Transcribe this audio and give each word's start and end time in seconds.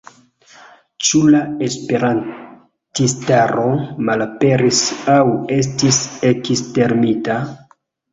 Ĉu 1.07 1.19
la 1.33 1.41
esperantistaro 1.65 3.65
malaperis 4.07 4.79
aŭ 5.17 5.27
estis 5.59 6.01
ekstermita? 6.31 7.37